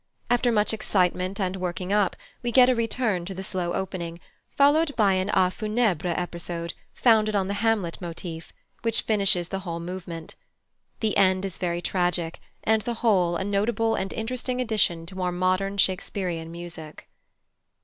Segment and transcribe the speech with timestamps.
[0.31, 4.95] After much excitement and working up, we get a return to the slow opening, followed
[4.95, 8.51] by an à funèbre episode, founded on the Hamlet motive,
[8.81, 10.33] which finishes the whole movement.
[11.01, 15.31] The end is very tragic, and the whole a notable and interesting addition to our
[15.31, 17.07] modern Shakespearian music.